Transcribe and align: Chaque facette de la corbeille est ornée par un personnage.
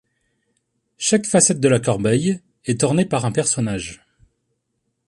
Chaque 0.97 1.27
facette 1.27 1.59
de 1.59 1.67
la 1.67 1.79
corbeille 1.79 2.39
est 2.65 2.81
ornée 2.83 3.05
par 3.05 3.23
un 3.23 3.31
personnage. 3.31 4.01